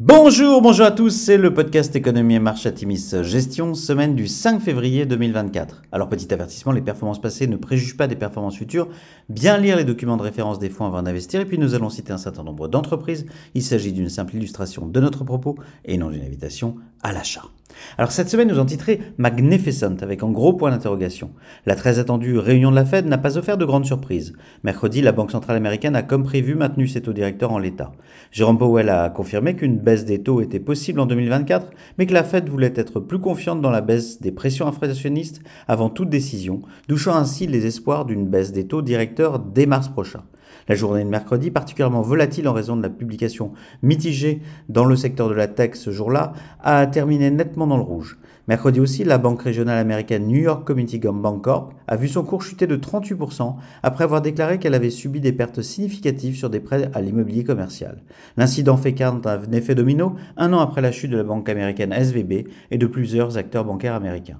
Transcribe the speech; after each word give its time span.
Bonjour, 0.00 0.62
bonjour 0.62 0.86
à 0.86 0.92
tous, 0.92 1.10
c'est 1.10 1.36
le 1.36 1.52
podcast 1.52 1.96
Économie 1.96 2.36
et 2.36 2.38
Marche 2.38 2.66
Atimis 2.66 3.16
Gestion, 3.22 3.74
semaine 3.74 4.14
du 4.14 4.28
5 4.28 4.60
février 4.60 5.06
2024. 5.06 5.82
Alors 5.90 6.08
petit 6.08 6.32
avertissement, 6.32 6.70
les 6.70 6.82
performances 6.82 7.20
passées 7.20 7.48
ne 7.48 7.56
préjugent 7.56 7.96
pas 7.96 8.06
des 8.06 8.14
performances 8.14 8.56
futures. 8.56 8.86
Bien 9.28 9.58
lire 9.58 9.76
les 9.76 9.82
documents 9.82 10.16
de 10.16 10.22
référence 10.22 10.60
des 10.60 10.70
fonds 10.70 10.86
avant 10.86 11.02
d'investir 11.02 11.40
et 11.40 11.46
puis 11.46 11.58
nous 11.58 11.74
allons 11.74 11.90
citer 11.90 12.12
un 12.12 12.16
certain 12.16 12.44
nombre 12.44 12.68
d'entreprises. 12.68 13.26
Il 13.54 13.62
s'agit 13.64 13.92
d'une 13.92 14.08
simple 14.08 14.36
illustration 14.36 14.86
de 14.86 15.00
notre 15.00 15.24
propos 15.24 15.56
et 15.84 15.98
non 15.98 16.10
d'une 16.10 16.22
invitation 16.22 16.76
à 17.02 17.12
l'achat. 17.12 17.42
Alors 17.96 18.12
cette 18.12 18.28
semaine, 18.28 18.48
nous 18.48 18.58
en 18.58 18.64
titré 18.64 19.00
Magnificent 19.18 19.96
avec 20.00 20.22
un 20.22 20.30
gros 20.30 20.52
point 20.52 20.70
d'interrogation. 20.70 21.30
La 21.66 21.74
très 21.74 21.98
attendue 21.98 22.38
réunion 22.38 22.70
de 22.70 22.76
la 22.76 22.84
Fed 22.84 23.06
n'a 23.06 23.18
pas 23.18 23.38
offert 23.38 23.56
de 23.56 23.64
grandes 23.64 23.86
surprises. 23.86 24.32
Mercredi, 24.64 25.00
la 25.00 25.12
Banque 25.12 25.30
centrale 25.30 25.56
américaine 25.56 25.96
a 25.96 26.02
comme 26.02 26.24
prévu 26.24 26.54
maintenu 26.54 26.88
ses 26.88 27.02
taux 27.02 27.12
directeurs 27.12 27.52
en 27.52 27.58
l'état. 27.58 27.92
Jérôme 28.30 28.58
Powell 28.58 28.88
a 28.88 29.10
confirmé 29.10 29.54
qu'une 29.56 29.78
baisse 29.88 30.04
des 30.04 30.22
taux 30.22 30.42
était 30.42 30.60
possible 30.60 31.00
en 31.00 31.06
2024, 31.06 31.70
mais 31.96 32.04
que 32.04 32.12
la 32.12 32.22
Fed 32.22 32.46
voulait 32.46 32.74
être 32.76 33.00
plus 33.00 33.18
confiante 33.18 33.62
dans 33.62 33.70
la 33.70 33.80
baisse 33.80 34.20
des 34.20 34.32
pressions 34.32 34.66
inflationnistes 34.66 35.40
avant 35.66 35.88
toute 35.88 36.10
décision, 36.10 36.60
douchant 36.88 37.16
ainsi 37.16 37.46
les 37.46 37.64
espoirs 37.64 38.04
d'une 38.04 38.26
baisse 38.26 38.52
des 38.52 38.66
taux 38.66 38.82
directeurs 38.82 39.38
dès 39.38 39.64
mars 39.64 39.88
prochain. 39.88 40.24
La 40.68 40.74
journée 40.74 41.04
de 41.04 41.08
mercredi, 41.08 41.50
particulièrement 41.50 42.02
volatile 42.02 42.48
en 42.48 42.52
raison 42.52 42.76
de 42.76 42.82
la 42.82 42.90
publication 42.90 43.52
mitigée 43.82 44.42
dans 44.68 44.84
le 44.84 44.96
secteur 44.96 45.28
de 45.28 45.34
la 45.34 45.48
tech 45.48 45.74
ce 45.74 45.90
jour-là, 45.90 46.32
a 46.62 46.86
terminé 46.86 47.30
nettement 47.30 47.66
dans 47.66 47.76
le 47.76 47.82
rouge. 47.82 48.18
Mercredi 48.48 48.80
aussi, 48.80 49.04
la 49.04 49.18
banque 49.18 49.42
régionale 49.42 49.76
américaine 49.76 50.26
New 50.26 50.40
York 50.40 50.66
Community 50.66 50.98
Bank 50.98 51.44
Corp 51.44 51.74
a 51.86 51.96
vu 51.96 52.08
son 52.08 52.22
cours 52.22 52.42
chuter 52.42 52.66
de 52.66 52.76
38% 52.76 53.56
après 53.82 54.04
avoir 54.04 54.22
déclaré 54.22 54.58
qu'elle 54.58 54.72
avait 54.72 54.88
subi 54.88 55.20
des 55.20 55.32
pertes 55.32 55.60
significatives 55.60 56.34
sur 56.34 56.48
des 56.48 56.60
prêts 56.60 56.90
à 56.94 57.02
l'immobilier 57.02 57.44
commercial. 57.44 58.02
L'incident 58.38 58.78
fait 58.78 58.94
qu'un 58.94 59.20
effet 59.52 59.74
domino 59.74 60.14
un 60.38 60.54
an 60.54 60.60
après 60.60 60.80
la 60.80 60.92
chute 60.92 61.10
de 61.10 61.18
la 61.18 61.24
banque 61.24 61.50
américaine 61.50 61.92
SVB 61.92 62.48
et 62.70 62.78
de 62.78 62.86
plusieurs 62.86 63.36
acteurs 63.36 63.66
bancaires 63.66 63.94
américains. 63.94 64.38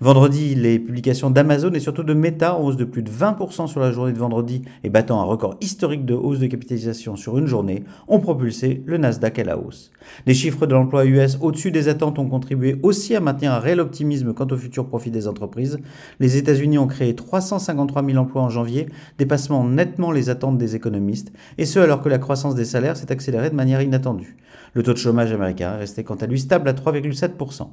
Vendredi, 0.00 0.54
les 0.54 0.78
publications 0.78 1.30
d'Amazon 1.30 1.72
et 1.72 1.80
surtout 1.80 2.02
de 2.02 2.14
Meta 2.14 2.56
en 2.56 2.62
hausse 2.62 2.76
de 2.76 2.84
plus 2.84 3.02
de 3.02 3.10
20% 3.10 3.66
sur 3.66 3.80
la 3.80 3.92
journée 3.92 4.12
de 4.12 4.18
vendredi 4.18 4.62
et 4.84 4.90
battant 4.90 5.20
un 5.20 5.24
record 5.24 5.56
historique 5.60 6.04
de 6.04 6.14
hausse 6.14 6.38
de 6.38 6.46
capitalisation 6.46 7.16
sur 7.16 7.38
une 7.38 7.46
journée, 7.46 7.84
ont 8.08 8.20
propulsé 8.20 8.82
le 8.86 8.98
Nasdaq 8.98 9.38
à 9.38 9.44
la 9.44 9.58
hausse. 9.58 9.90
Les 10.26 10.34
chiffres 10.34 10.66
de 10.66 10.74
l'emploi 10.74 11.04
US 11.04 11.38
au-dessus 11.40 11.70
des 11.70 11.88
attentes 11.88 12.18
ont 12.18 12.28
contribué 12.28 12.78
aussi 12.82 13.14
à 13.14 13.20
maintenir 13.20 13.52
un 13.52 13.58
réel 13.58 13.80
optimisme 13.80 14.32
quant 14.32 14.46
au 14.50 14.56
futur 14.56 14.86
profit 14.86 15.10
des 15.10 15.28
entreprises. 15.28 15.78
Les 16.18 16.36
États-Unis 16.36 16.78
ont 16.78 16.86
créé 16.86 17.14
353 17.14 18.04
000 18.04 18.18
emplois 18.18 18.42
en 18.42 18.48
janvier, 18.48 18.86
dépassant 19.18 19.64
nettement 19.64 20.12
les 20.12 20.30
attentes 20.30 20.58
des 20.58 20.76
économistes, 20.76 21.32
et 21.58 21.66
ce 21.66 21.78
alors 21.78 22.02
que 22.02 22.08
la 22.08 22.18
croissance 22.18 22.54
des 22.54 22.64
salaires 22.64 22.96
s'est 22.96 23.12
accélérée 23.12 23.50
de 23.50 23.54
manière 23.54 23.82
inattendue. 23.82 24.36
Le 24.74 24.84
taux 24.84 24.92
de 24.92 24.98
chômage 24.98 25.32
américain 25.32 25.74
est 25.74 25.78
resté 25.78 26.04
quant 26.04 26.14
à 26.14 26.26
lui 26.26 26.38
stable 26.38 26.68
à 26.68 26.72
3,7%. 26.72 27.68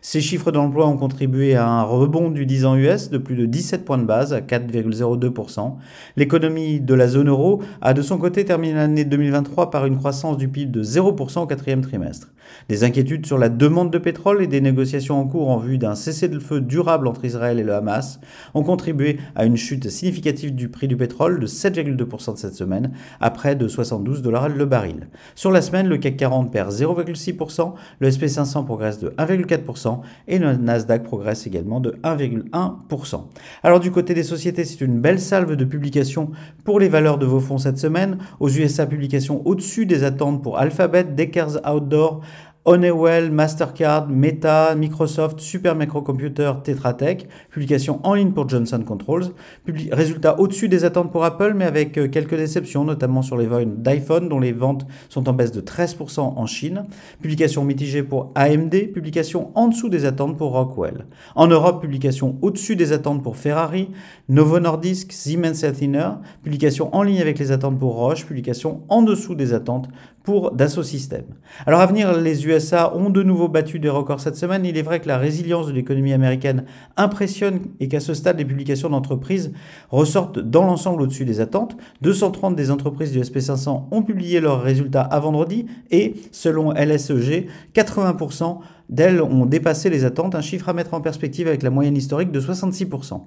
Ces 0.00 0.20
chiffres 0.20 0.50
d'emploi 0.50 0.88
ont 0.88 0.96
contribué 0.96 1.49
à 1.54 1.66
un 1.66 1.82
rebond 1.82 2.30
du 2.30 2.46
10 2.46 2.64
ans 2.64 2.76
US 2.76 3.10
de 3.10 3.18
plus 3.18 3.36
de 3.36 3.46
17 3.46 3.84
points 3.84 3.98
de 3.98 4.04
base 4.04 4.32
à 4.32 4.40
4,02%. 4.40 5.74
L'économie 6.16 6.80
de 6.80 6.94
la 6.94 7.08
zone 7.08 7.28
euro 7.28 7.62
a 7.80 7.94
de 7.94 8.02
son 8.02 8.18
côté 8.18 8.44
terminé 8.44 8.74
l'année 8.74 9.04
2023 9.04 9.70
par 9.70 9.86
une 9.86 9.96
croissance 9.96 10.36
du 10.36 10.48
PIB 10.48 10.70
de 10.70 10.82
0% 10.82 11.40
au 11.40 11.46
quatrième 11.46 11.80
trimestre. 11.80 12.32
Des 12.68 12.84
inquiétudes 12.84 13.26
sur 13.26 13.38
la 13.38 13.48
demande 13.48 13.92
de 13.92 13.98
pétrole 13.98 14.42
et 14.42 14.46
des 14.46 14.60
négociations 14.60 15.20
en 15.20 15.26
cours 15.26 15.50
en 15.50 15.58
vue 15.58 15.78
d'un 15.78 15.94
cessez-le-feu 15.94 16.60
durable 16.60 17.06
entre 17.06 17.24
Israël 17.24 17.58
et 17.58 17.62
le 17.62 17.74
Hamas 17.74 18.20
ont 18.54 18.62
contribué 18.62 19.18
à 19.34 19.44
une 19.44 19.56
chute 19.56 19.88
significative 19.88 20.54
du 20.54 20.68
prix 20.68 20.88
du 20.88 20.96
pétrole 20.96 21.40
de 21.40 21.46
7,2% 21.46 22.34
de 22.34 22.38
cette 22.38 22.54
semaine 22.54 22.92
à 23.20 23.30
près 23.30 23.56
de 23.56 23.68
72 23.68 24.22
dollars 24.22 24.48
le 24.48 24.64
baril. 24.66 25.08
Sur 25.34 25.50
la 25.50 25.62
semaine, 25.62 25.86
le 25.86 25.98
CAC 25.98 26.16
40 26.16 26.52
perd 26.52 26.72
0,6%, 26.72 27.74
le 27.98 28.10
SP500 28.10 28.64
progresse 28.64 28.98
de 28.98 29.10
1,4% 29.10 30.00
et 30.28 30.38
le 30.38 30.54
Nasdaq 30.54 31.02
progresse 31.02 31.39
également 31.46 31.80
de 31.80 31.90
1,1%. 32.02 33.22
Alors 33.62 33.80
du 33.80 33.90
côté 33.90 34.14
des 34.14 34.22
sociétés, 34.22 34.64
c'est 34.64 34.80
une 34.80 35.00
belle 35.00 35.20
salve 35.20 35.56
de 35.56 35.64
publications 35.64 36.30
pour 36.64 36.80
les 36.80 36.88
valeurs 36.88 37.18
de 37.18 37.26
vos 37.26 37.40
fonds 37.40 37.58
cette 37.58 37.78
semaine. 37.78 38.18
Aux 38.40 38.48
USA, 38.48 38.86
publications 38.86 39.46
au-dessus 39.46 39.86
des 39.86 40.04
attentes 40.04 40.42
pour 40.42 40.58
Alphabet, 40.58 41.04
Deckers 41.04 41.60
Outdoor, 41.68 42.20
Honeywell, 42.66 43.30
Mastercard, 43.30 44.08
Meta, 44.08 44.74
Microsoft, 44.74 45.40
Super 45.40 45.74
Microcomputer, 45.74 46.52
Tetra 46.62 46.92
Tech, 46.92 47.26
publication 47.50 48.00
en 48.02 48.12
ligne 48.12 48.32
pour 48.32 48.50
Johnson 48.50 48.82
Controls, 48.86 49.28
résultats 49.92 50.38
au-dessus 50.38 50.68
des 50.68 50.84
attentes 50.84 51.10
pour 51.10 51.24
Apple, 51.24 51.54
mais 51.56 51.64
avec 51.64 51.96
euh, 51.96 52.08
quelques 52.08 52.36
déceptions, 52.36 52.84
notamment 52.84 53.22
sur 53.22 53.38
les 53.38 53.46
ventes 53.46 53.82
d'iPhone, 53.82 54.28
dont 54.28 54.40
les 54.40 54.52
ventes 54.52 54.86
sont 55.08 55.26
en 55.30 55.32
baisse 55.32 55.52
de 55.52 55.62
13% 55.62 56.20
en 56.20 56.46
Chine, 56.46 56.84
publication 57.22 57.64
mitigée 57.64 58.02
pour 58.02 58.30
AMD, 58.34 58.92
publication 58.92 59.52
en 59.54 59.68
dessous 59.68 59.88
des 59.88 60.04
attentes 60.04 60.36
pour 60.36 60.52
Rockwell. 60.52 61.06
En 61.36 61.46
Europe, 61.46 61.80
publication 61.80 62.36
au-dessus 62.42 62.76
des 62.76 62.92
attentes 62.92 63.22
pour 63.22 63.38
Ferrari, 63.38 63.88
Novo 64.28 64.60
Nordisk, 64.60 65.12
Siemens 65.12 65.62
Healthineers, 65.62 66.18
publication 66.42 66.94
en 66.94 67.04
ligne 67.04 67.22
avec 67.22 67.38
les 67.38 67.52
attentes 67.52 67.78
pour 67.78 67.94
Roche, 67.94 68.26
publication 68.26 68.82
en 68.90 69.00
dessous 69.00 69.34
des 69.34 69.54
attentes 69.54 69.88
pour 70.22 70.52
Dassault 70.52 70.82
Systèmes. 70.82 71.36
Alors 71.66 71.80
à 71.80 71.86
venir, 71.86 72.12
les 72.12 72.46
USA 72.50 72.94
ont 72.94 73.10
de 73.10 73.22
nouveau 73.22 73.48
battu 73.48 73.78
des 73.78 73.88
records 73.88 74.20
cette 74.20 74.36
semaine. 74.36 74.64
Il 74.64 74.76
est 74.76 74.82
vrai 74.82 75.00
que 75.00 75.08
la 75.08 75.18
résilience 75.18 75.66
de 75.66 75.72
l'économie 75.72 76.12
américaine 76.12 76.64
impressionne 76.96 77.60
et 77.78 77.88
qu'à 77.88 78.00
ce 78.00 78.14
stade, 78.14 78.38
les 78.38 78.44
publications 78.44 78.90
d'entreprises 78.90 79.52
ressortent 79.90 80.38
dans 80.38 80.64
l'ensemble 80.64 81.02
au-dessus 81.02 81.24
des 81.24 81.40
attentes. 81.40 81.76
230 82.02 82.56
des 82.56 82.70
entreprises 82.70 83.12
du 83.12 83.20
SP500 83.20 83.84
ont 83.90 84.02
publié 84.02 84.40
leurs 84.40 84.62
résultats 84.62 85.02
à 85.02 85.20
vendredi 85.20 85.66
et, 85.90 86.14
selon 86.32 86.72
LSEG, 86.72 87.46
80% 87.74 88.58
d'elles 88.90 89.22
ont 89.22 89.46
dépassé 89.46 89.88
les 89.88 90.04
attentes, 90.04 90.34
un 90.34 90.40
chiffre 90.40 90.68
à 90.68 90.72
mettre 90.72 90.94
en 90.94 91.00
perspective 91.00 91.46
avec 91.46 91.62
la 91.62 91.70
moyenne 91.70 91.96
historique 91.96 92.32
de 92.32 92.40
66%. 92.40 93.20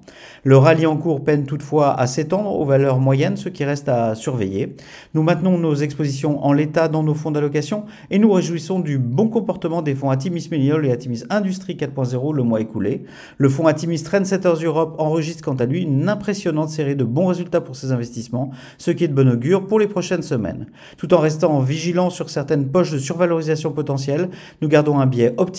Le 0.44 0.58
rallye 0.58 0.86
en 0.86 0.98
cours 0.98 1.24
peine 1.24 1.46
toutefois 1.46 1.98
à 1.98 2.06
s'étendre 2.06 2.54
aux 2.54 2.66
valeurs 2.66 3.00
moyennes, 3.00 3.38
ce 3.38 3.50
qui 3.50 3.64
reste 3.64 3.88
à 3.88 4.14
surveiller. 4.14 4.76
Nous 5.14 5.24
maintenons 5.24 5.58
nos 5.58 5.74
expositions 5.76 6.44
en 6.44 6.52
l'état 6.52 6.90
dans 6.90 7.02
nos 7.02 7.14
fonds 7.14 7.32
d'allocation 7.32 7.86
et 8.12 8.20
nous 8.20 8.32
réjouissons 8.32 8.82
du 8.82 8.98
bon 8.98 9.30
comportement 9.30 9.82
des 9.82 9.96
fonds 9.96 10.10
Atimis 10.10 10.50
Millennial 10.52 10.86
et 10.86 10.92
Atimis 10.92 11.24
Industrie 11.30 11.76
4.0 11.76 12.36
le 12.36 12.44
mois 12.44 12.60
écoulé. 12.60 13.06
Le 13.38 13.48
fonds 13.48 13.68
Atimis 13.68 14.04
Trendsetters 14.04 14.64
Europe 14.64 14.96
enregistre 14.98 15.44
quant 15.44 15.56
à 15.56 15.66
lui 15.66 15.84
une 15.84 16.10
impressionnante 16.10 16.70
série 16.70 16.98
de 16.98 17.06
bons 17.06 17.28
résultats 17.28 17.62
pour 17.62 17.78
ses 17.78 17.94
investissements, 17.94 18.52
ce 18.78 18.92
qui 18.92 19.06
est 19.06 19.08
de 19.08 19.14
bon 19.14 19.30
augure 19.30 19.66
pour 19.66 19.80
les 19.80 19.88
prochaines 19.88 20.24
semaines. 20.24 20.68
Tout 20.98 21.14
en 21.14 21.20
restant 21.20 21.62
vigilant 21.62 22.10
sur 22.10 22.30
certaines 22.30 22.68
poches 22.68 22.92
de 22.92 22.98
survalorisation 22.98 23.72
potentielle, 23.72 24.30
nous 24.62 24.68
gardons 24.68 25.00
un 25.00 25.06
biais 25.06 25.34
optimistique 25.38 25.53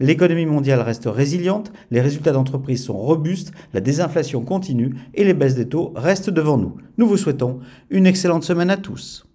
l'économie 0.00 0.46
mondiale 0.46 0.80
reste 0.80 1.06
résiliente, 1.06 1.72
les 1.90 2.00
résultats 2.00 2.32
d'entreprise 2.32 2.84
sont 2.84 2.96
robustes, 2.96 3.52
la 3.72 3.80
désinflation 3.80 4.42
continue 4.42 4.94
et 5.14 5.24
les 5.24 5.34
baisses 5.34 5.54
des 5.54 5.68
taux 5.68 5.92
restent 5.96 6.30
devant 6.30 6.58
nous. 6.58 6.76
Nous 6.98 7.06
vous 7.06 7.16
souhaitons 7.16 7.60
une 7.90 8.06
excellente 8.06 8.44
semaine 8.44 8.70
à 8.70 8.76
tous. 8.76 9.26